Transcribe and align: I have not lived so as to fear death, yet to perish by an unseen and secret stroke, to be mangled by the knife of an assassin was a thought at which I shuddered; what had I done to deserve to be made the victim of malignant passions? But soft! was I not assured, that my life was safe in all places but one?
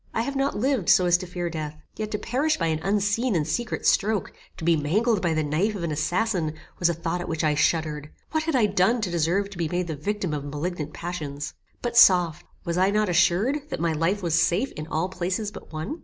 I 0.15 0.21
have 0.23 0.35
not 0.35 0.57
lived 0.57 0.89
so 0.89 1.05
as 1.05 1.15
to 1.19 1.27
fear 1.27 1.47
death, 1.47 1.79
yet 1.95 2.09
to 2.09 2.17
perish 2.17 2.57
by 2.57 2.65
an 2.65 2.79
unseen 2.81 3.35
and 3.35 3.47
secret 3.47 3.85
stroke, 3.85 4.33
to 4.57 4.63
be 4.63 4.75
mangled 4.75 5.21
by 5.21 5.35
the 5.35 5.43
knife 5.43 5.75
of 5.75 5.83
an 5.83 5.91
assassin 5.91 6.55
was 6.79 6.89
a 6.89 6.95
thought 6.95 7.21
at 7.21 7.29
which 7.29 7.43
I 7.43 7.53
shuddered; 7.53 8.09
what 8.31 8.45
had 8.45 8.55
I 8.55 8.65
done 8.65 9.01
to 9.01 9.11
deserve 9.11 9.51
to 9.51 9.59
be 9.59 9.69
made 9.69 9.85
the 9.85 9.95
victim 9.95 10.33
of 10.33 10.43
malignant 10.43 10.91
passions? 10.91 11.53
But 11.83 11.95
soft! 11.95 12.47
was 12.65 12.79
I 12.79 12.89
not 12.89 13.09
assured, 13.09 13.69
that 13.69 13.79
my 13.79 13.93
life 13.93 14.23
was 14.23 14.41
safe 14.41 14.71
in 14.71 14.87
all 14.87 15.07
places 15.07 15.51
but 15.51 15.71
one? 15.71 15.99